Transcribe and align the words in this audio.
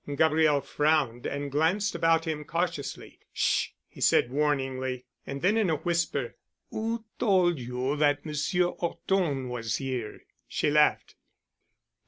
Gabriel 0.15 0.61
frowned 0.61 1.27
and 1.27 1.51
glanced 1.51 1.93
about 1.93 2.25
him 2.25 2.43
cautiously. 2.43 3.19
"Sh——," 3.33 3.67
he 3.87 4.01
said 4.01 4.31
warningly. 4.31 5.05
And 5.27 5.43
then, 5.43 5.57
in 5.57 5.69
a 5.69 5.75
whisper, 5.75 6.37
"Who 6.71 7.05
told 7.19 7.59
you 7.59 7.95
that 7.97 8.25
Monsieur 8.25 8.65
'Orton 8.69 9.47
was 9.47 9.75
here?" 9.75 10.21
She 10.47 10.71
laughed. 10.71 11.13